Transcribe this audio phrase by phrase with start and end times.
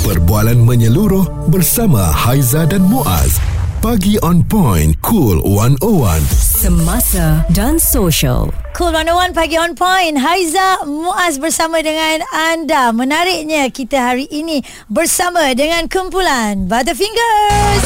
[0.00, 3.36] Perbualan menyeluruh bersama Haiza dan Muaz.
[3.84, 6.24] Pagi on point, cool 101.
[6.32, 8.48] Semasa dan social.
[8.72, 10.16] Cool 101 pagi on point.
[10.16, 12.96] Haiza Muaz bersama dengan anda.
[12.96, 17.84] Menariknya kita hari ini bersama dengan kumpulan Butterfingers.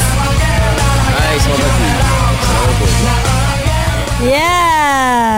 [1.19, 1.91] Hai, selamat pagi.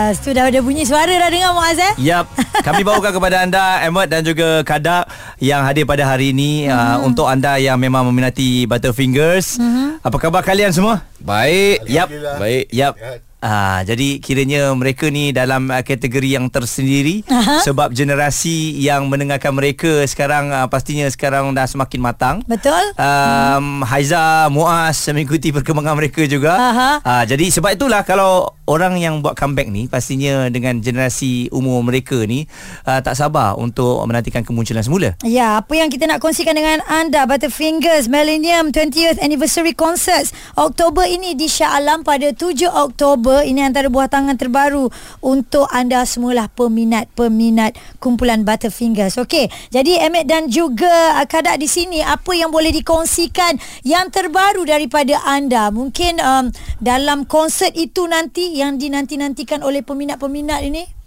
[0.08, 1.92] Yes, sudah ada bunyi suara dah dengar Muaz eh?
[2.00, 2.32] Yap,
[2.66, 5.04] kami bawakan kepada anda Ahmad dan juga Kada
[5.36, 6.72] yang hadir pada hari ini mm-hmm.
[6.72, 9.60] uh, untuk anda yang memang meminati Butterfingers.
[9.60, 10.00] Mm-hmm.
[10.00, 11.04] Apa khabar kalian semua?
[11.20, 11.84] Baik.
[11.92, 12.08] Yap.
[12.40, 12.72] Baik.
[12.72, 12.96] Yap.
[13.38, 17.62] Ah, jadi kiranya mereka ni dalam uh, kategori yang tersendiri Aha.
[17.62, 22.36] sebab generasi yang mendengarkan mereka sekarang uh, pastinya sekarang dah semakin matang.
[22.50, 22.82] Betul?
[22.98, 26.58] Um, Haiza, Muaz mengikuti perkembangan mereka juga.
[26.58, 26.90] Aha.
[26.98, 32.18] Uh, jadi sebab itulah kalau orang yang buat comeback ni pastinya dengan generasi umur mereka
[32.26, 32.50] ni
[32.90, 35.14] uh, tak sabar untuk menantikan kemunculan semula.
[35.22, 41.38] Ya, apa yang kita nak kongsikan dengan anda Butterfingers Millennium 20th Anniversary Concerts Oktober ini
[41.38, 44.90] di Shah Alam pada 7 Oktober ini antara buah tangan terbaru
[45.24, 49.20] untuk anda semualah peminat-peminat kumpulan Butterfingers.
[49.20, 54.64] Okey, jadi Emmett dan juga uh, Kadak di sini apa yang boleh dikongsikan yang terbaru
[54.64, 55.68] daripada anda?
[55.68, 56.48] Mungkin um,
[56.80, 60.98] dalam konsert itu nanti yang dinanti-nantikan oleh peminat-peminat ini?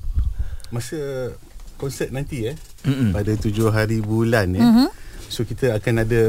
[0.72, 1.30] masa
[1.76, 2.56] konsert nanti eh
[2.88, 3.12] Mm-mm.
[3.14, 4.64] pada tujuh hari bulan ya.
[4.64, 4.88] Mhm.
[5.28, 6.24] So kita akan ada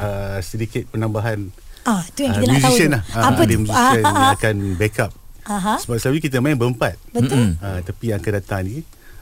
[0.00, 1.52] uh, sedikit penambahan
[1.82, 2.76] Ah, tu yang uh, kita nak tahu.
[2.86, 3.02] lah.
[3.10, 3.60] Ah, Apa ada tu?
[3.60, 4.32] musician Ah, yang ah, ah.
[4.34, 5.10] akan backup.
[5.42, 5.74] Aha.
[5.78, 6.94] Sebab selalu kita main berempat.
[7.10, 7.56] Betul?
[7.56, 8.76] Uh, tapi yang akan datang ni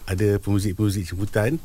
[0.04, 1.56] ada pemuzik-pemuzik jemputan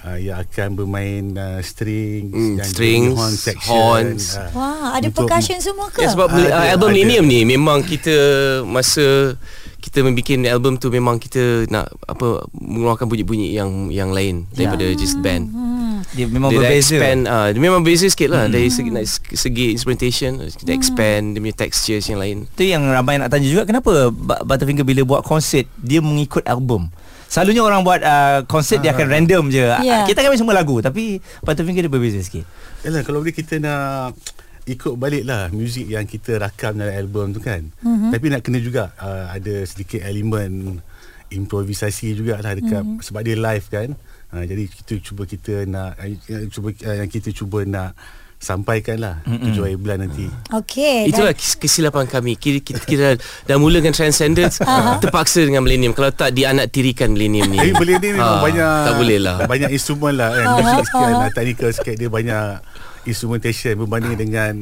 [0.00, 3.70] uh, yang akan bermain uh, strings Hmm, dan strings, juga horn section.
[3.70, 4.24] horns.
[4.34, 4.48] ah.
[4.50, 6.00] Wah, ada Untuk- percussion semua ke?
[6.00, 6.94] Ya, sebab Ada, uh, album ada.
[6.94, 8.14] Millennium ni memang kita
[8.64, 9.36] masa
[9.76, 15.20] kita membuat album tu memang kita nak apa mengeluarkan bunyi-bunyi yang yang lain daripada just
[15.20, 15.52] band.
[16.14, 16.94] Dia memang dia berbeza.
[16.94, 19.02] expand uh, dia memang berbeza sikit lah dari segi, nak
[19.34, 23.66] segi instrumentation kita expand dia punya textures yang lain Itu yang ramai nak tanya juga
[23.66, 26.86] kenapa Bu- Butterfinger bila buat konsert dia mengikut album.
[27.26, 29.66] Selalunya orang buat uh, konsert dia akan random je.
[29.66, 29.82] Ya.
[29.82, 30.02] Yeah.
[30.06, 32.46] Kita kan semua lagu tapi Butterfinger dia berbeza sikit.
[32.86, 34.14] Yalah kalau boleh kita nak
[34.64, 37.68] ikut balik lah muzik yang kita rakam dalam album tu kan.
[37.84, 38.10] Mm-hmm.
[38.14, 40.80] Tapi nak kena juga uh, ada sedikit elemen
[41.28, 43.04] improvisasi jugalah dekat mm-hmm.
[43.04, 43.88] sebab dia live kan.
[44.34, 46.10] Uh, jadi kita cuba kita nak uh,
[46.48, 47.94] cuba uh, yang kita cuba nak
[48.36, 49.40] sampaikan lah mm-hmm.
[49.40, 50.26] tujuh hari bulan nanti.
[50.50, 51.08] Okey.
[51.08, 53.06] Itulah dan- kes- kesilapan kami Kita, kita, kita
[53.46, 54.60] dah mula dengan Transcendence
[55.00, 58.74] Terpaksa dengan Millennium Kalau tak dianak tirikan Millennium ni Tapi boleh ni memang Ah, banyak
[58.84, 60.44] Tak boleh lah Banyak instrumen lah kan.
[60.60, 62.44] Musik sikit kan, technical sikit dia banyak
[63.04, 64.54] instrumentation berbanding dengan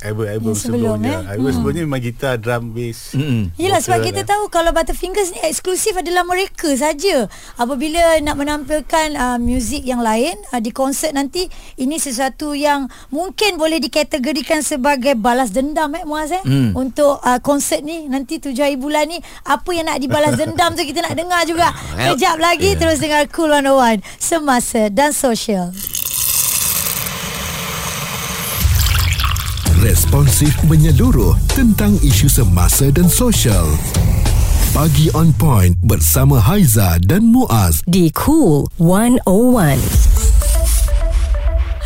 [0.00, 1.16] album-album Yang sebelum, sebelumnya.
[1.20, 1.32] eh?
[1.34, 3.12] Album sebelumnya memang gitar, drum, bass.
[3.12, 3.50] Mm-mm.
[3.54, 4.28] Yelah sebab kita lah.
[4.28, 7.26] tahu kalau Butterfingers ni eksklusif adalah mereka saja.
[7.54, 13.54] Apabila nak menampilkan uh, muzik yang lain uh, di konsert nanti ini sesuatu yang mungkin
[13.54, 16.72] boleh dikategorikan sebagai balas dendam eh Muaz eh Hmm.
[16.72, 20.82] untuk uh, konsert ni nanti tujuh hari bulan ni apa yang nak dibalas dendam tu
[20.82, 21.68] kita nak dengar juga.
[21.98, 25.74] Kejap lagi terus dengar Cool 101 semasa dan sosial.
[29.88, 33.64] Responsif menyeluruh tentang isu semasa dan sosial.
[34.76, 37.80] Pagi on point bersama Haiza dan Muaz.
[37.88, 39.80] Di Cool 101.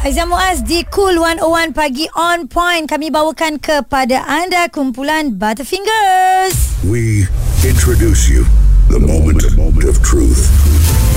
[0.03, 6.83] Haizam Muaz di Cool 101 pagi on point kami bawakan kepada anda kumpulan Butterfingers.
[6.83, 7.31] We
[7.63, 8.43] introduce you
[8.91, 9.47] the moment,
[9.87, 10.51] of truth.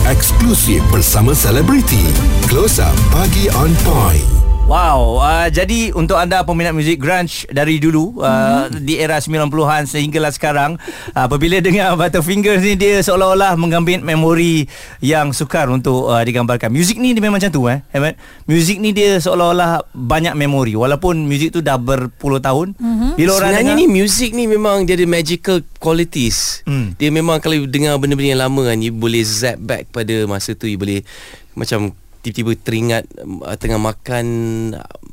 [0.06, 2.06] Eksklusif bersama selebriti.
[2.46, 4.45] Close up pagi on point.
[4.66, 8.82] Wow, uh, jadi untuk anda peminat muzik grunge dari dulu uh, Mhm.
[8.82, 10.82] di era 90-an sehinggalah sekarang
[11.14, 14.66] uh, apabila dengar Butterfingers ni dia seolah-olah menggambit memori
[15.06, 16.74] yang sukar untuk uh, digambarkan.
[16.74, 17.86] Muzik ni dia memang macam tu eh.
[17.94, 18.18] Ahmad.
[18.50, 22.74] Muzik ni dia seolah-olah banyak memori walaupun muzik tu dah berpuluh tahun.
[22.74, 23.22] Mhm.
[23.22, 26.66] Bila orang Sebenarnya dengar ni music ni memang dia ada magical qualities.
[26.66, 26.98] Hmm.
[26.98, 30.66] Dia memang kalau dengar benda-benda yang lama kan you boleh zap back pada masa tu
[30.66, 31.06] you boleh
[31.54, 31.94] macam
[32.26, 34.26] tiba-tiba teringat uh, tengah makan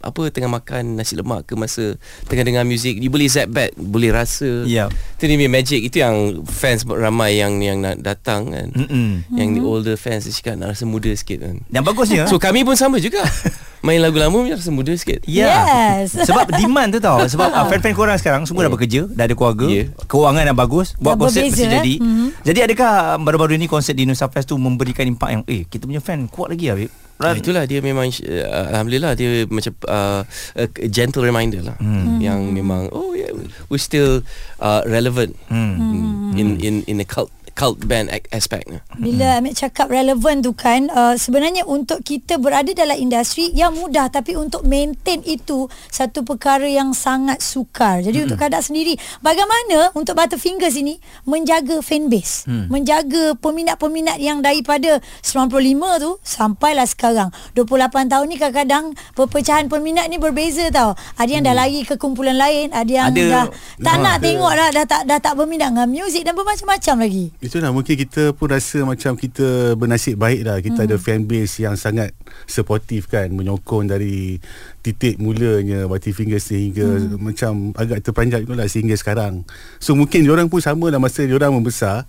[0.00, 4.08] apa tengah makan nasi lemak ke masa tengah dengar muzik you boleh zap back boleh
[4.08, 4.64] rasa.
[4.64, 4.88] Ya.
[5.20, 5.84] itu ni magic.
[5.84, 8.68] Itu yang fans ramai yang yang nak datang kan.
[8.72, 9.28] Mm-mm.
[9.36, 11.60] yang the older fans dia cakap nak rasa muda sikit kan.
[11.68, 12.24] Dan bagusnya.
[12.26, 13.20] So kami pun sama juga
[13.82, 15.50] main lagu lama rasa muda sikit Ya.
[15.98, 16.14] Yes.
[16.28, 17.18] Sebab demand tu tau.
[17.20, 19.90] Sebab uh, fan-fan korang sekarang semua dah bekerja, dah ada keluarga, Yeah.
[20.06, 21.72] kewangan dah bagus, buat Dah konsert berbeza, mesti eh?
[21.76, 21.94] jadi.
[21.98, 22.26] Mhm.
[22.42, 25.98] Jadi adakah baru-baru ni konsert di Nusa Fest tu memberikan impak yang eh kita punya
[25.98, 26.78] fan kuat lagi lah.
[27.22, 30.26] Ah, itulah dia memang uh, alhamdulillah dia macam uh,
[30.58, 32.18] a gentle reminder lah Hmm.
[32.18, 33.30] yang memang oh yeah
[33.70, 34.26] we still
[34.58, 35.78] uh, relevant Hmm.
[35.78, 36.34] hmm.
[36.34, 38.78] in in in a cult cult band a- aspect ni.
[38.94, 44.08] Bila Amit cakap relevan tu kan uh, Sebenarnya untuk kita berada dalam industri Yang mudah
[44.08, 48.00] Tapi untuk maintain itu Satu perkara yang sangat sukar.
[48.00, 52.68] Jadi untuk Kadak sendiri Bagaimana untuk Butterfingers ini Menjaga fanbase hmm.
[52.68, 55.50] Menjaga peminat-peminat yang daripada 95
[55.98, 57.28] tu Sampailah sekarang.
[57.52, 57.68] 28
[58.08, 60.92] tahun ni kadang-kadang Perpecahan peminat ni berbeza tau.
[61.16, 63.46] Ada yang dah lari ke kumpulan lain Ada yang Ada- dah
[63.78, 64.22] Tak nak ada.
[64.22, 68.30] tengok dah, dah, tak, dah tak berminat dengan muzik Dan bermacam-macam lagi Itulah mungkin kita
[68.38, 70.86] pun rasa macam kita bernasib baik dah kita hmm.
[70.86, 72.14] ada fan base yang sangat
[72.46, 74.38] supportive kan menyokong dari
[74.78, 77.18] titik mulanya Butterfinger sehingga hmm.
[77.18, 79.42] macam agak terpanjat itulah sehingga sekarang.
[79.82, 82.06] So mungkin orang pun sama lah masa orang membesar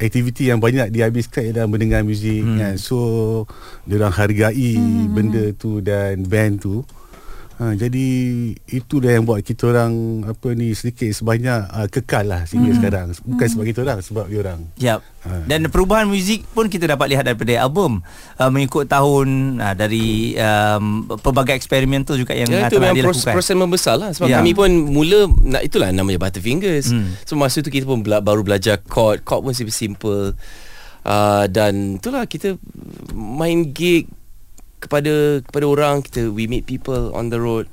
[0.00, 2.56] aktiviti yang banyak dihabiskan ialah mendengar muzik hmm.
[2.56, 2.74] kan.
[2.80, 2.96] So
[3.84, 5.12] orang hargai hmm.
[5.12, 6.80] benda tu dan band tu.
[7.62, 8.06] Ha, jadi
[8.74, 12.78] itu dah yang buat kita orang apa ni sedikit sebanyak uh, kekal lah sehingga hmm.
[12.82, 13.06] sekarang.
[13.22, 14.60] Bukan sebab kita orang, sebab dia orang.
[14.82, 14.98] Yap.
[15.22, 15.46] Ha.
[15.46, 18.02] Dan perubahan muzik pun kita dapat lihat daripada album
[18.42, 23.30] uh, mengikut tahun uh, dari um, pelbagai eksperimental juga yang Ya, uh, itu memang proses,
[23.30, 23.34] dilakukan.
[23.38, 24.42] proses membesar lah Sebab Ya.
[24.42, 27.14] kami pun mula nak Itulah namanya Butterfingers Hmm.
[27.14, 27.22] hmm.
[27.22, 30.34] So masa tu kita pun bela, baru belajar chord Chord pun simple, simple
[31.06, 32.58] uh, Dan itulah kita
[33.14, 34.10] main gig
[34.82, 37.70] kepada kepada orang kita we meet people on the road.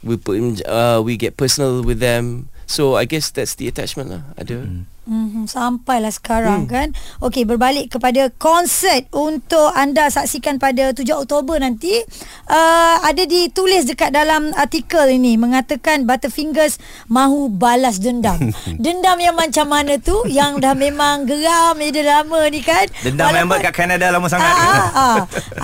[0.00, 2.48] We put in, uh, we get personal with them.
[2.68, 4.22] So i guess that's the attachment lah.
[4.40, 4.64] Ada.
[4.64, 4.84] Hmm.
[5.08, 6.70] Hmm, sampailah sekarang hmm.
[6.70, 6.88] kan.
[7.24, 11.96] Okey, berbalik kepada konsert untuk anda saksikan pada 7 Oktober nanti.
[12.44, 16.76] Uh, ada ditulis dekat dalam artikel ini mengatakan Butterfingers
[17.08, 18.52] mahu balas dendam.
[18.84, 22.84] dendam yang macam mana tu yang dah memang geram ni dah lama ni kan.
[23.00, 24.52] Dendam member kat Canada lama sangat.
[24.52, 25.16] Ah, ah, ah.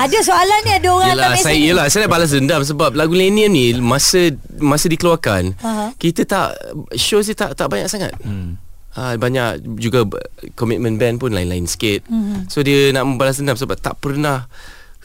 [0.08, 3.52] Ada soalan ni ada orang Yelah, saya, yelah, saya nak balas dendam sebab lagu Lenium
[3.52, 5.93] ni masa masa dikeluarkan Aha.
[6.00, 6.56] kita tak
[6.96, 8.17] show dia tak tak banyak sangat.
[8.25, 8.63] Hmm.
[8.94, 10.06] Ha, banyak juga
[10.55, 12.06] komitmen band pun lain-lain sikit.
[12.06, 12.46] Hmm.
[12.46, 14.46] So dia nak membalas dendam sebab tak pernah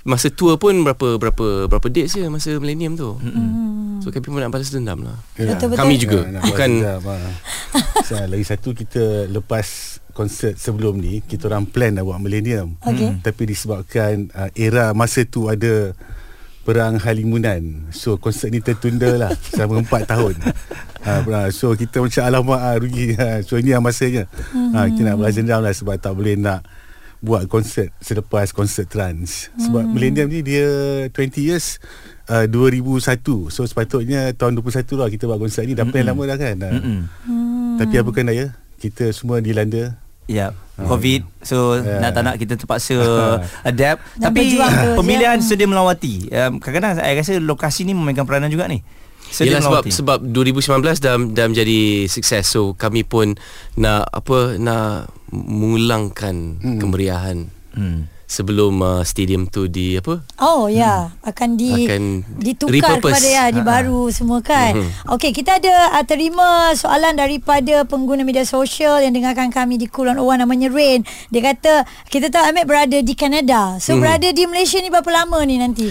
[0.08, 3.18] masa tour pun berapa berapa berapa dates je masa Millennium tu.
[3.20, 4.00] Hmm.
[4.00, 5.18] So kami pun nak balas dendam lah.
[5.36, 5.58] Yalah.
[5.58, 5.80] Betul-betul.
[5.82, 6.94] Kami juga Ha, nak bukan ha.
[8.08, 13.24] so, lagi satu kita lepas konsert sebelum ni kita orang plan nak buat millennium hmm.
[13.24, 15.96] tapi disebabkan uh, era masa tu ada
[16.70, 17.90] perang halimunan.
[17.90, 20.36] So konsert ni tertunda lah selama 4 tahun.
[21.02, 23.18] Ha, so kita macam alamak ha, rugi.
[23.18, 23.42] Ha.
[23.42, 24.30] so ini yang masanya.
[24.54, 26.62] Ha, kita nak balas dendam lah sebab tak boleh nak
[27.20, 29.50] buat konsert selepas konsert trans.
[29.58, 29.92] Sebab Hmm.
[29.92, 30.70] millennium ni dia
[31.10, 31.82] 20 years
[32.30, 35.74] uh, 2001 so sepatutnya tahun 21 lah kita buat konsert ni.
[35.74, 36.56] Dah plan lama dah kan?
[36.62, 36.70] Ha.
[36.70, 37.00] Mm-mm.
[37.82, 39.98] tapi apa kan daya kita semua dilanda.
[40.30, 40.54] Ya,
[40.88, 42.04] COVID So Ya.
[42.04, 42.96] nak tak nak kita terpaksa
[43.70, 44.60] adapt Nak Tapi
[44.96, 45.44] pemilihan ya.
[45.44, 48.84] sedia melawati um, Kadang-kadang saya rasa lokasi ni memegang peranan juga ni
[49.30, 53.38] Sedia Yelah sebab melawati sebab 2019 dah dah menjadi sukses so kami pun
[53.78, 56.80] nak apa nak mengulangkan hmm.
[56.82, 57.38] kemeriahan
[57.78, 58.19] hmm.
[58.30, 63.18] Sebelum uh, stadium tu di apa Oh ya, akan di Akan ditukar repurpose.
[63.18, 64.78] kepada ya di baru semua kan.
[64.78, 65.18] Mhm.
[65.18, 70.22] Okey, kita ada uh, terima soalan daripada pengguna media sosial yang dengarkan kami di Kulon
[70.22, 71.02] Owan namanya Rain.
[71.34, 73.82] Dia kata kita tahu Ahmed berada di Canada.
[73.82, 74.02] So Mhm.
[74.06, 75.90] berada di Malaysia ni berapa lama ni nanti?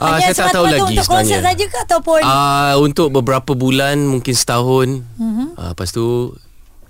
[0.00, 1.44] Ah, saya tak tahu lagi untuk sebenarnya.
[1.44, 5.02] saja ke ataupun Ah untuk beberapa bulan mungkin setahun.
[5.18, 5.18] Mhm.
[5.18, 5.48] Mm-hmm.
[5.58, 6.30] Ah, lepas tu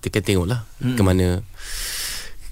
[0.05, 0.95] kita tengoklah mm.
[0.95, 1.27] ke mana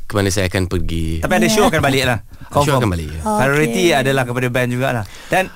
[0.08, 1.20] ke mana saya akan pergi.
[1.20, 2.18] Tapi ada show akan balik lah
[2.48, 3.20] Show akan balik, ya.
[3.20, 5.52] Priority adalah kepada band jugalah Dan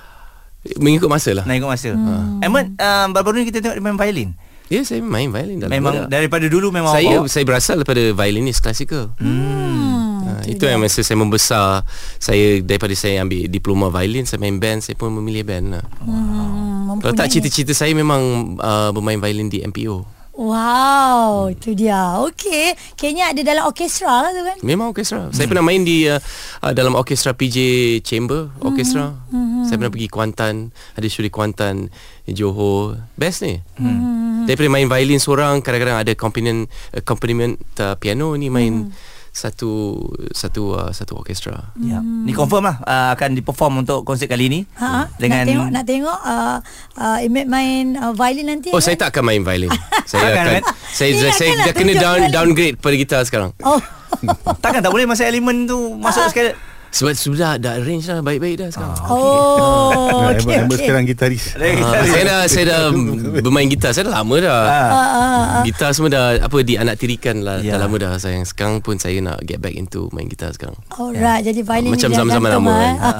[0.76, 1.42] Mengikut masa lah.
[1.42, 2.38] nak ikut masa hmm.
[2.38, 4.30] Ahmad um, baru-baru ni kita tengok dia main violin
[4.68, 6.08] Ya, saya main violin dalam Memang muda.
[6.08, 9.12] daripada dulu memang saya awak- saya berasal daripada violinis klasikal.
[9.16, 11.82] Hmm, Ha, itu yang masa saya membesar
[12.16, 15.84] saya daripada saya ambil diploma violin saya main band saya pun memilih band lah.
[15.98, 18.22] hmm, Kalau tak cita-cita saya memang
[18.56, 20.06] uh, bermain violin di MPO.
[20.32, 22.24] Wow, itu dia.
[22.24, 24.56] Okey, kayaknya ada dalam orkestra lah tu kan.
[24.64, 25.28] Memang orkestra.
[25.28, 26.16] Saya pernah main di uh,
[26.64, 29.12] uh, dalam orkestra PJ Chamber Orkestra.
[29.28, 29.68] Mm-hmm.
[29.68, 30.54] Saya pernah pergi Kuantan,
[30.96, 31.92] ada show di Kuantan,
[32.24, 32.96] di Johor.
[33.12, 33.60] Best ni.
[33.60, 34.48] Mm-hmm.
[34.48, 36.64] Daripada main violin seorang, kadang-kadang ada accompaniment
[36.96, 39.11] accompaniment uh, piano ni main mm.
[39.32, 39.96] Satu
[40.36, 41.72] satu uh, satu orkestra.
[41.80, 42.04] Ya.
[42.04, 45.84] Ni confirm lah uh, akan diperform untuk konsert kali ni Ha, dengan nak tengok nak
[45.88, 46.56] tengok uh,
[47.00, 48.68] uh, Imet main uh, violin nanti.
[48.70, 48.92] Oh, kan?
[48.92, 49.72] saya tak akan main violin.
[50.10, 50.64] saya akan kan?
[50.92, 52.30] saya saya, saya nak dah kena down violin.
[52.30, 53.50] downgrade pada gitar sekarang.
[53.64, 53.80] Oh.
[54.62, 56.52] Takkan tak boleh masa elemen tu masuk sekali
[56.92, 58.92] Sebab sudah dah arrange dah baik-baik dah sekarang.
[59.02, 60.56] Oh, okay, okey.
[60.58, 60.84] Amber okey.
[60.84, 62.82] sekarang gitaris Ah, saya dah saya dah
[63.44, 64.60] bermain gitar saya dah lama dah.
[64.62, 65.62] Ah.
[65.64, 67.74] Gitar semua dah apa dianaktirikan lah Ya.
[67.74, 68.44] dah lama dah sayang.
[68.44, 70.76] Sekarang pun saya nak get back into main gitar sekarang.
[70.90, 72.92] Alright, jadi violin Macam ni dah zaman-zaman gantung, lama eh.
[72.92, 73.16] kan.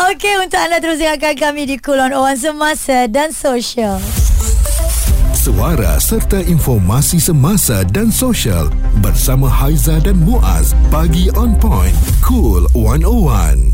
[0.10, 4.00] Okey, untuk anda terus dengarkan kami di Kulon Owan Semasa dan Sosial.
[5.40, 8.68] Suara serta informasi semasa dan sosial
[9.00, 10.76] bersama Haiza dan Muaz.
[10.92, 11.96] Pagi on point.
[12.20, 13.72] Cool 101.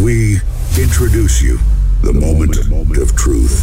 [0.00, 0.40] We
[0.80, 1.60] introduce you
[2.00, 2.56] the moment
[2.96, 3.60] of truth.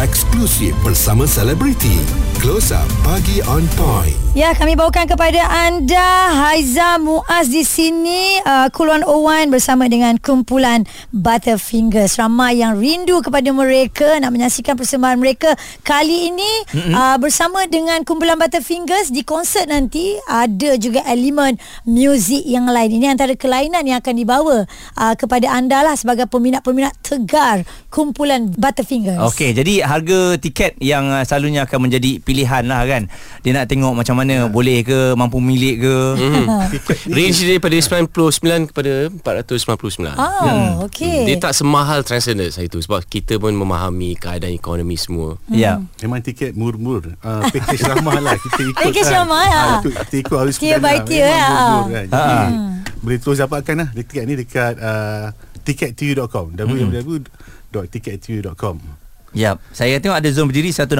[0.00, 2.00] Eksklusif bersama selebriti.
[2.40, 4.16] Close Up Pagi on Point.
[4.32, 10.88] Ya, kami bawakan kepada anda Haiza Muaz di sini uh, Kuluan Owan bersama dengan kumpulan
[11.12, 12.16] Butterfingers.
[12.16, 15.52] Ramai yang rindu kepada mereka nak menyaksikan persembahan mereka
[15.84, 16.94] kali ini mm-hmm.
[16.96, 22.88] uh, bersama dengan kumpulan Butterfingers di konsert nanti ada juga elemen muzik yang lain.
[22.96, 24.64] Ini antara kelainan yang akan dibawa
[24.96, 29.20] uh, kepada anda lah sebagai peminat-peminat tegar kumpulan Butterfingers.
[29.28, 33.10] Okey, jadi harga tiket yang uh, selalunya akan menjadi pilihan lah kan.
[33.42, 36.14] Dia nak tengok macam mana boleh ke, mampu milik ke.
[36.14, 36.46] Hmm.
[37.16, 37.74] Range dia daripada
[38.06, 40.14] 99 kepada 499.
[40.14, 40.86] Oh, hmm.
[40.86, 41.26] okey.
[41.26, 45.34] Dia tak semahal Transcendence itu sebab kita pun memahami keadaan ekonomi semua.
[45.50, 45.82] Ya.
[45.98, 49.14] Memang tiket murmur uh, Package ramah lah Kita ikut Package kan.
[49.24, 49.58] ramah, ya.
[49.58, 51.48] Ah, ikut, Kita ikut harus Tier by tier, ya.
[51.88, 52.06] kan.
[52.06, 52.76] Jadi Ah.
[53.00, 55.32] Boleh terus dapatkan lah Tiket ni dekat uh,
[55.64, 58.99] Tickettu.com www.tickettu.com
[59.30, 60.90] Ya, saya tengok ada zon berdiri 169.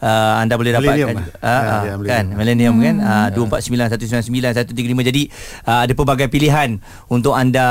[0.00, 1.26] Uh, anda boleh dapatkan Millennium lah.
[1.40, 2.72] uh, Ya, uh, ya, kan Millennium.
[2.72, 5.22] Millennium kan uh, 249 199 135 jadi
[5.64, 7.68] uh, ada pelbagai pilihan untuk anda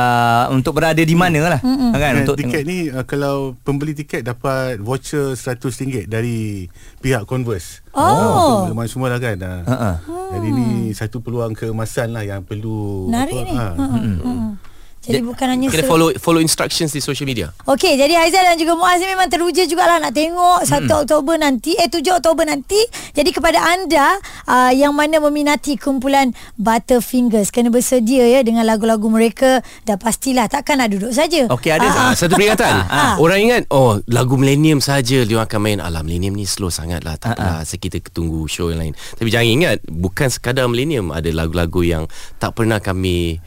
[0.50, 4.78] untuk berada di mana lah kan Dan untuk tiket ni uh, Kalau pembeli tiket Dapat
[4.78, 8.70] voucher RM100 Dari pihak Converse Oh.
[8.70, 9.66] Memang semua lah kan uh.
[9.66, 9.96] Uh-uh.
[10.32, 13.54] Jadi ni Satu peluang keemasan lah Yang perlu Menarik apa, ni.
[13.56, 13.68] ha.
[13.74, 14.50] Hmm, hmm.
[15.00, 17.50] Jadi bukan hanya Kena se- follow follow instructions di social media.
[17.64, 21.74] Okey, jadi Aizal dan juga Muaz ni memang teruja jugalah nak tengok 1 Oktober nanti,
[21.74, 22.78] eh 7 Oktober nanti.
[23.12, 29.60] Jadi kepada anda uh, yang mana meminati kumpulan Butterfingers, kena bersedia ya dengan lagu-lagu mereka.
[29.82, 31.48] Dah pastilah takkan nak duduk saja.
[31.48, 32.72] Okey, ada Ah, satu peringatan.
[32.90, 33.16] Ah.
[33.16, 35.80] Orang ingat oh lagu Millennium saja dia akan main.
[35.80, 37.16] Alah Millennium ni slow sangat lah.
[37.16, 38.94] Tak apalah so kita tunggu show yang lain.
[39.14, 42.04] Tapi jangan ingat bukan sekadar Millennium ada lagu-lagu yang
[42.36, 43.40] tak pernah kami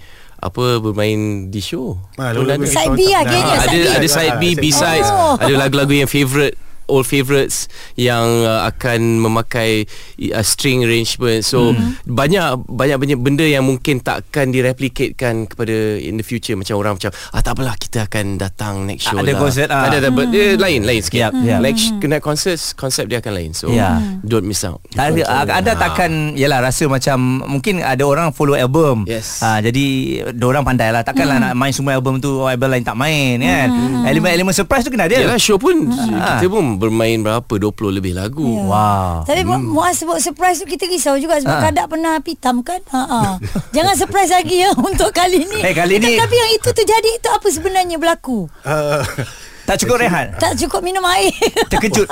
[0.42, 1.94] apa bermain di show.
[2.18, 2.68] Ah, Bulan lagu-lagu ni.
[2.68, 3.94] Side B lah pernah- kayaknya, Ah, side ada B.
[3.94, 5.34] ada side B, Ah, B sides, Oh.
[5.38, 6.56] ada lagu-lagu yang favourite
[6.92, 9.88] old favourites yang uh, akan memakai
[10.28, 11.40] uh, string arrangement.
[11.42, 11.96] So Hmm.
[12.04, 17.08] banyak banyak banyak benda yang mungkin takkan direplikatkan kepada in the future macam orang macam
[17.30, 19.38] ah tak apalah kita akan datang next show Ada lah.
[19.38, 19.86] konsert, ah.
[19.86, 21.18] Ada ada but dia lain lain sikit.
[21.22, 21.60] Yap, yap.
[21.60, 23.50] Next kena konsert konsep dia akan lain.
[23.52, 23.96] So Ya.
[24.20, 24.82] don't miss out.
[24.90, 29.38] Tak ada, ah, ada takkan Yalah rasa macam Mungkin ada orang follow album Yes.
[29.38, 29.84] ah, Jadi
[30.30, 33.68] Diorang pandai lah Takkanlah nak main semua album tu Album lain tak main kan
[34.04, 36.36] Elemen-elemen surprise tu kena ada Yalah show pun Ah.
[36.36, 38.42] kita pun bermain berapa 20 lebih lagu.
[38.42, 38.66] Ya.
[38.66, 39.70] Wow Tapi hmm.
[39.70, 41.62] Muaz sebut surprise tu kita risau juga sebab Ha.
[41.70, 42.82] kadang pernah pitam kan.
[42.90, 43.32] Ha ah.
[43.76, 45.62] Jangan surprise lagi ya untuk kali ni.
[45.62, 48.50] Eh, kali ni- Tapi yang itu terjadi itu apa sebenarnya berlaku?
[48.66, 49.06] Ah,
[49.62, 51.30] Tak cukup rehat Tak cukup minum air.
[51.70, 52.10] Terkejut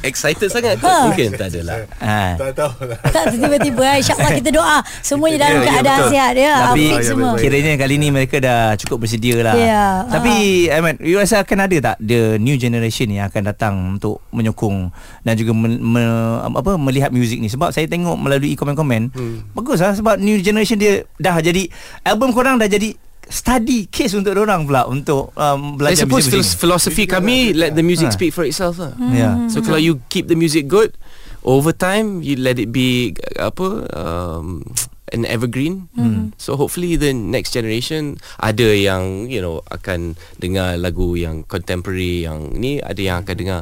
[0.00, 0.86] Excited sangat ke?
[0.88, 1.06] Ha.
[1.06, 1.84] Mungkin tak adalah.
[2.00, 2.32] ah.
[2.34, 3.96] Tak tahu lah tak tiba-tiba eh.
[4.00, 6.10] InsyaAllah kita doa Semuanya dalam Ya, ya, keadaan betul.
[6.10, 6.54] sihat ya.
[6.56, 7.30] Tapi Afiq ya, semua.
[7.36, 10.32] Kiranya kali ni mereka dah cukup bersedia lah Ya, Tapi
[10.68, 14.88] Ahmad You rasa akan ada tak The new generation yang akan datang Untuk menyokong
[15.20, 16.02] Dan juga me, me,
[16.48, 19.36] apa melihat muzik ni Sebab saya tengok melalui komen-komen hmm.
[19.52, 21.68] Bagus lah Sebab new generation dia Dah jadi
[22.02, 22.96] Album korang dah jadi
[23.30, 27.78] Study case untuk orang pula Untuk um, I belajar suppose muzik phil- philosophy kami let
[27.78, 28.16] the music Ha.
[28.18, 28.90] speak for itself lah.
[29.14, 29.46] Ya.
[29.46, 30.98] So kalau you keep the music good
[31.40, 34.66] over time you let it be uh, apa um,
[35.10, 35.90] an evergreen.
[36.38, 42.54] So hopefully the next generation ada yang you know akan dengar lagu yang contemporary yang
[42.54, 43.60] ni ada yang akan dengar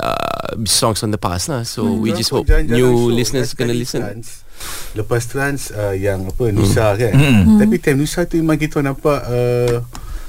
[0.00, 1.64] uh, songs from the past lah.
[1.64, 4.00] So we just hope new listeners gonna listen.
[4.04, 4.44] Trans,
[4.90, 7.56] Lepas trans uh, Yang apa Nusa kan Hmm.
[7.56, 9.84] Tapi time Nusa tu Memang kita nampak uh,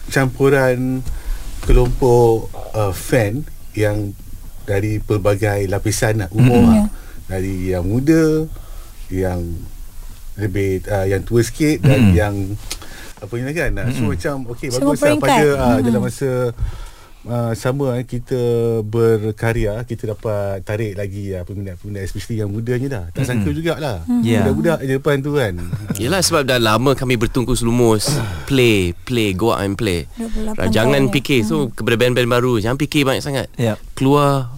[0.07, 1.01] Campuran
[1.61, 4.13] Kelompok uh, Fan Yang
[4.63, 6.69] Dari pelbagai lapisan lah, Umur Hmm.
[6.69, 6.85] lah.
[7.27, 8.45] Dari yang muda
[9.07, 9.41] Yang
[10.35, 12.13] Lebih uh, Yang tua sikit Dan Hmm.
[12.13, 12.35] yang
[13.17, 15.17] Apa ni kan uh, So macam Okay Semua bagus lah.
[15.17, 15.83] Pada uh, Hmm.
[15.83, 16.29] Dalam masa
[17.19, 18.39] Uh, sama eh, kita
[18.79, 23.03] berkarya kita dapat tarik lagi uh, peminat-peminat especially yang mudanya dah.
[23.11, 24.47] Tak sangka jugalah Ya.
[24.47, 25.51] budak-budak je depan tu kan.
[25.95, 28.07] Yelah sebab dah lama kami bertungkus lumus.
[28.45, 30.07] Play, play, go out and play.
[30.15, 31.13] 28 Jangan tahun, ya.
[31.13, 33.51] fikir So kepada band-band baru Jangan fikir banyak sangat.
[33.55, 33.77] Yep.
[33.93, 34.55] Keluar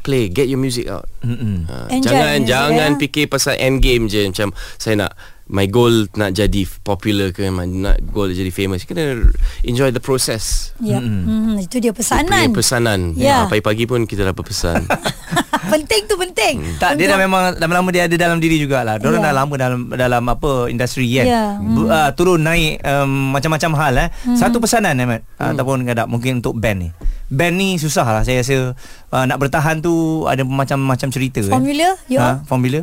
[0.00, 1.04] Play, get your music out.
[1.22, 5.12] Enjoy Jangan music, jangan fikir pasal end game je Macam saya nak
[5.50, 9.18] my goal nak jadi popular ke my nak goal jadi famous kena
[9.60, 10.96] enjoy the process Ya.
[10.96, 11.60] Mm-hmm.
[11.60, 12.46] Itu dia Punya pesanan.
[12.50, 13.44] pesanan Ya.
[13.44, 14.86] Ah, pagi-pagi pun kita dapat pesan
[15.70, 16.54] penting tu penting.
[16.78, 18.96] Tak dia dah memang lama-lama dia ada dalam diri jugalah.
[18.96, 19.20] Dia Ya.
[19.20, 21.26] dah lama dalam dalam apa industri kan.
[21.26, 21.44] Ya.
[21.60, 24.08] Bu- uh, turun naik um, macam-macam hal eh.
[24.34, 25.52] Satu pesanan Ahmad hmm.
[25.54, 26.90] ataupun kadang mungkin untuk band ni.
[27.30, 28.74] Band ni susah lah saya rasa
[29.12, 31.52] uh, nak bertahan tu ada macam-macam cerita eh.
[31.52, 32.82] Formula, you Ha, formula?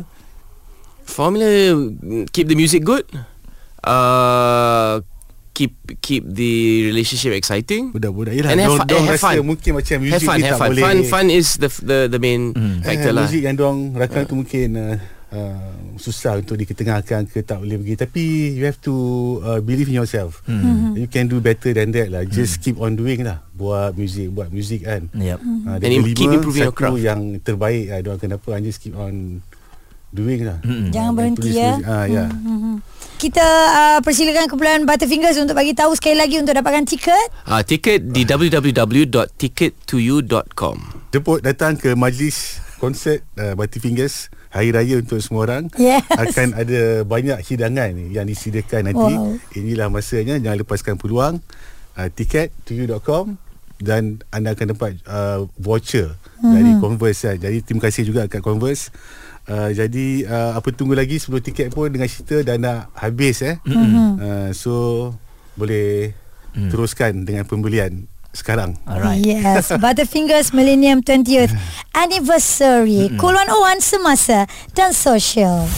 [1.08, 1.48] Formula
[2.28, 3.02] keep the music good
[3.82, 5.00] uh,
[5.52, 6.52] keep keep the
[6.86, 7.90] relationship exciting.
[7.90, 9.42] Budak-budak Yelah And have fun- diorang have rasa fun.
[9.42, 10.68] mungkin macam have Music fun ni have tak fun.
[10.70, 10.82] boleh.
[10.82, 13.26] Fun fun is the the the main factor eh, lah.
[13.26, 14.96] Muzik yang diorang rakam tu mungkin uh,
[15.34, 17.94] uh, Susah untuk diketengahkan ke tak boleh pergi.
[17.98, 18.22] Tapi
[18.54, 18.94] you have to
[19.42, 20.46] uh, believe in yourself.
[20.46, 20.94] Hmm.
[20.94, 22.22] You can do better than that lah.
[22.22, 23.42] Just keep on doing lah.
[23.50, 25.10] Buat music Buat music kan.
[25.10, 25.42] Yep.
[25.42, 27.02] uh, And keep improving your satu craft.
[27.02, 29.42] yang terbaik lah Diorang kenapa and Just keep on
[30.10, 30.88] doing lah Mm-mm.
[30.88, 31.70] Jangan berhenti tulis ya.
[31.74, 31.86] muzik.
[31.86, 32.24] Ah, ya.
[33.16, 37.26] Kita uh, persilakan kumpulan Butterfingers untuk bagi tahu sekali lagi untuk dapatkan tiket.
[37.44, 40.76] uh, tiket di www.tickettoyou.com
[41.08, 46.02] Jemput datang ke majlis konsert uh, Butterfingers Hari Raya untuk semua orang Yes.
[46.10, 49.34] Akan ada banyak hidangan yang disediakan nanti Wow.
[49.52, 51.34] Inilah masanya Jangan lepaskan peluang
[51.94, 53.36] uh, Tiket to you.com
[53.76, 56.52] Dan anda akan dapat uh, voucher Mhm.
[56.54, 57.36] Dari Converse kan.
[57.36, 58.88] Jadi terima kasih juga kat Converse
[59.48, 63.56] Uh, jadi uh, apa tunggu lagi sebelum tiket pun dengan cerita dah nak habis eh.
[63.64, 64.08] Mhm.
[64.20, 64.72] Uh, so
[65.56, 66.12] boleh
[66.56, 66.72] Mm.
[66.72, 68.74] teruskan dengan pembelian sekarang.
[68.82, 69.20] Alright.
[69.22, 71.54] Yes, Butterfingers Millennium 20th
[71.94, 73.14] Anniversary.
[73.14, 74.38] Cool 101 semasa
[74.74, 75.68] dan social.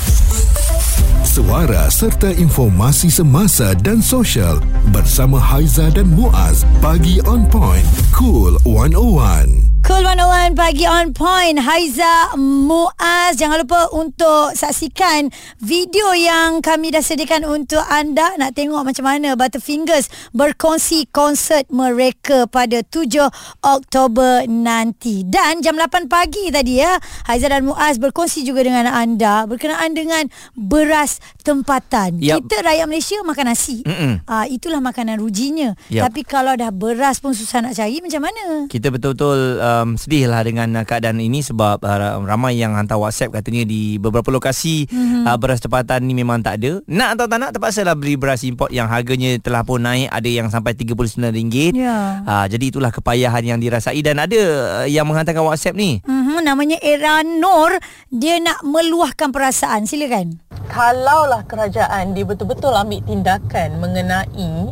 [1.21, 4.59] Suara serta informasi semasa dan sosial
[4.91, 12.39] bersama Haiza dan Muaz pagi on point cool 101 Cool 101 pagi on point Haiza
[12.39, 15.27] Muaz Jangan lupa untuk saksikan
[15.59, 22.47] video yang kami dah sediakan untuk anda Nak tengok macam mana Butterfingers berkongsi konsert mereka
[22.47, 23.35] pada 7
[23.67, 26.95] Oktober nanti Dan jam 8 pagi tadi ya
[27.27, 32.47] Haiza dan Muaz berkongsi juga dengan anda Berkenaan dengan beras tempatan Yap.
[32.47, 34.23] Kita rakyat Malaysia makan nasi Mm-mm.
[34.31, 36.15] Ah Itulah makanan rujinya Yap.
[36.15, 38.71] Tapi kalau dah beras pun susah nak cari macam mana?
[38.71, 43.41] Kita betul-betul um, sedih lah dengan uh, keadaan ini sebab uh, ramai yang hantar WhatsApp
[43.41, 45.25] katanya di beberapa lokasi mm-hmm.
[45.25, 46.85] uh, beras tempatan ni memang tak ada.
[46.85, 50.29] Nak atau tak nak terpaksa lah beli beras import yang harganya telah pun naik ada
[50.29, 51.73] yang sampai RM39.
[51.73, 52.21] Ya.
[52.29, 54.41] Uh, jadi itulah kepayahan yang dirasai dan ada
[54.85, 56.05] uh, yang menghantarkan WhatsApp ni.
[56.05, 57.77] Mm-hmm, namanya Era Nur
[58.09, 60.41] Dia nak meluahkan perasaan Silakan
[60.71, 64.71] kalaulah kerajaan dia betul-betul ambil tindakan mengenai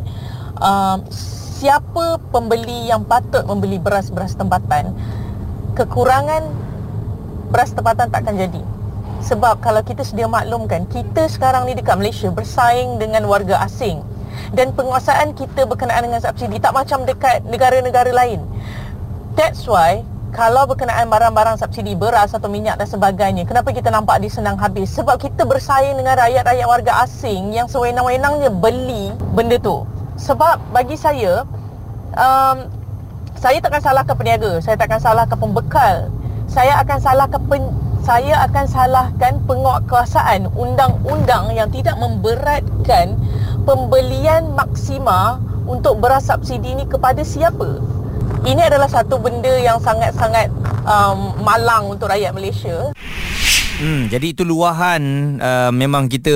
[0.63, 0.97] um,
[1.59, 4.95] siapa pembeli yang patut membeli beras-beras tempatan
[5.75, 6.47] kekurangan
[7.51, 8.63] beras tempatan takkan jadi
[9.19, 13.99] sebab kalau kita sedia maklumkan kita sekarang ni dekat Malaysia bersaing dengan warga asing
[14.55, 18.39] dan penguasaan kita berkenaan dengan subsidi tak macam dekat negara-negara lain
[19.39, 20.03] That's why
[20.35, 24.91] kalau berkenaan barang-barang subsidi beras atau minyak dan sebagainya, kenapa kita nampak dia senang habis?
[24.93, 29.87] Sebab kita bersaing dengan rakyat-rakyat warga asing yang sewenang-wenangnya beli benda tu.
[30.19, 31.47] Sebab bagi saya,
[32.13, 32.57] um,
[33.39, 36.11] saya takkan salahkan peniaga, saya takkan salahkan pembekal.
[36.51, 37.63] Saya akan salahkan pen,
[38.03, 43.15] saya akan salahkan penguatkuasaan undang-undang yang tidak memberatkan
[43.63, 47.79] pembelian maksima untuk beras subsidi ini kepada siapa?
[48.43, 50.51] Ini adalah satu benda yang sangat-sangat
[50.83, 52.91] um, malang untuk rakyat Malaysia.
[53.79, 55.01] Hmm, jadi itu luahan
[55.39, 56.35] uh, memang kita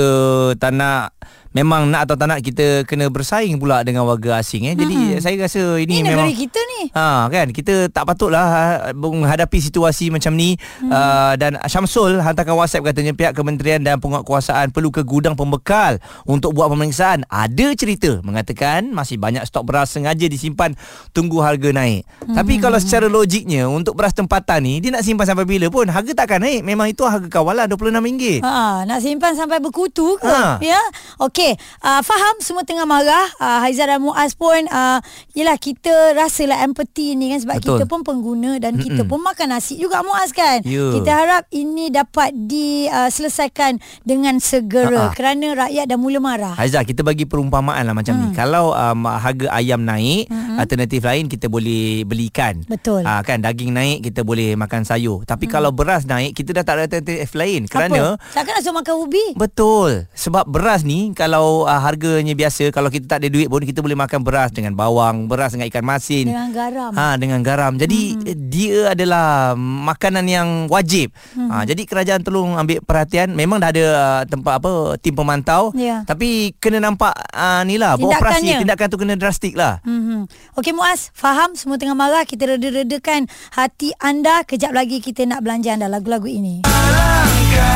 [0.56, 1.12] tak nak
[1.54, 4.76] memang nak atau tak nak kita kena bersaing pula dengan warga asing eh.
[4.76, 8.62] Jadi saya rasa ini, Ini memang negara kita ni Ha kan kita tak patutlah ha,
[8.92, 10.92] menghadapi situasi macam ni hmm.
[10.92, 16.58] uh, dan Syamsul hantarkan WhatsApp katanya pihak kementerian dan penguatkuasaan perlu ke gudang pembekal untuk
[16.58, 17.24] buat pemeriksaan.
[17.30, 20.74] Ada cerita mengatakan masih banyak stok beras sengaja disimpan
[21.14, 22.04] tunggu harga naik.
[22.26, 22.36] Hmm.
[22.36, 26.12] Tapi kalau secara logiknya untuk beras tempatan ni dia nak simpan sampai bila pun harga
[26.16, 26.66] takkan naik.
[26.66, 28.42] Memang itu harga kawalan RM26.
[28.42, 30.28] Ha, nak simpan sampai berkutu ke?
[30.28, 30.58] Ha.
[30.64, 30.80] Ya.
[31.20, 31.43] Okey,
[31.84, 33.28] uh, faham semua tengah marah.
[33.38, 35.00] Uh, Haizah dan Muaz pun uh,
[35.36, 37.70] yalah kita rasalah empathy ni kan sebab Betul.
[37.76, 38.86] kita pun pengguna dan Mm-mm.
[38.88, 40.64] kita pun makan nasi juga Muaz kan.
[40.64, 40.96] Ya.
[40.96, 45.16] Kita harap ini dapat diselesaikan dengan segera Ha-ha.
[45.16, 46.54] kerana rakyat dah mula marah.
[46.56, 48.22] Haizah kita bagi perumpamaan lah macam hmm.
[48.22, 50.62] ni Kalau um, harga ayam naik hmm.
[50.62, 53.02] Alternatif lain kita boleh belikan Betul.
[53.02, 55.54] Ah kan daging naik kita boleh makan sayur Tapi hmm.
[55.54, 58.38] kalau beras naik kita dah tak ada alternatif lain Kerana Apa?
[58.38, 59.26] Takkan nak suruh makan ubi?
[59.34, 63.66] Betul Sebab beras ni Kalau kalau uh, harganya biasa kalau kita tak ada duit pun
[63.66, 66.30] kita boleh makan beras dengan bawang, beras dengan ikan masin.
[66.30, 66.92] Dengan garam.
[66.94, 67.74] Ha dengan garam.
[67.74, 68.38] Jadi hmm.
[68.54, 71.10] dia adalah makanan yang wajib.
[71.34, 71.50] Hmm.
[71.50, 73.34] Ha jadi kerajaan tolong ambil perhatian.
[73.34, 76.06] Memang dah ada uh, tempat apa tim pemantau Ya.
[76.06, 78.62] tapi kena nampak uh, ni lah beroperasi Tindakannya.
[78.62, 79.82] tindakan tu kena drastik lah.
[79.82, 80.54] Mm-hmm.
[80.62, 82.30] Okey Muaz, faham semua tengah marah.
[82.30, 83.26] Kita reda-redakan
[83.58, 84.46] hati anda.
[84.46, 86.62] Kejap lagi kita nak belanja anda lagu-lagu ini.
[86.70, 87.74] Wah.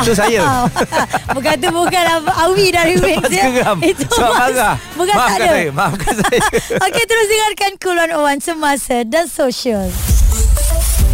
[0.00, 0.66] Itu saya.
[1.60, 2.04] tu bukan
[2.48, 3.46] Awi dari Wings Lepas ya.
[3.52, 3.78] geram.
[4.10, 4.40] Sebab Mas.
[4.56, 4.74] marah.
[4.98, 5.52] Bukan tak Maafkan ada.
[5.54, 6.40] saya, maafkan saya.
[6.82, 9.86] Okey terus dengarkan Cool 101 semasa dan social.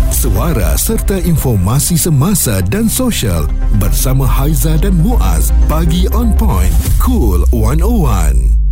[0.09, 5.53] Suara serta informasi semasa dan sosial bersama Haiza dan Muaz.
[5.69, 6.73] Pagi on point.
[6.99, 8.66] Cool 101.